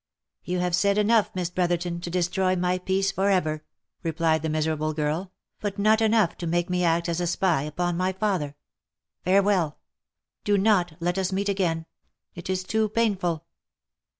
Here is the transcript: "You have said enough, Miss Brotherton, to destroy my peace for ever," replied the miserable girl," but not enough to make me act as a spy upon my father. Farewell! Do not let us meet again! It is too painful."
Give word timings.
"You 0.43 0.57
have 0.61 0.73
said 0.75 0.97
enough, 0.97 1.29
Miss 1.35 1.51
Brotherton, 1.51 2.01
to 2.01 2.09
destroy 2.09 2.55
my 2.55 2.79
peace 2.79 3.11
for 3.11 3.29
ever," 3.29 3.63
replied 4.01 4.41
the 4.41 4.49
miserable 4.49 4.93
girl," 4.95 5.31
but 5.61 5.77
not 5.77 6.01
enough 6.01 6.35
to 6.37 6.47
make 6.47 6.71
me 6.71 6.83
act 6.83 7.07
as 7.07 7.21
a 7.21 7.27
spy 7.27 7.61
upon 7.61 7.97
my 7.97 8.11
father. 8.11 8.55
Farewell! 9.23 9.77
Do 10.43 10.57
not 10.57 10.93
let 10.99 11.19
us 11.19 11.31
meet 11.31 11.49
again! 11.49 11.85
It 12.33 12.49
is 12.49 12.63
too 12.63 12.89
painful." 12.89 13.45